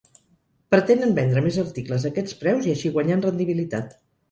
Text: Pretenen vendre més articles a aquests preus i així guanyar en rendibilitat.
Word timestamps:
Pretenen 0.75 1.13
vendre 1.19 1.43
més 1.49 1.59
articles 1.65 2.07
a 2.07 2.11
aquests 2.11 2.39
preus 2.41 2.69
i 2.69 2.75
així 2.75 2.95
guanyar 2.99 3.21
en 3.21 3.25
rendibilitat. 3.31 3.97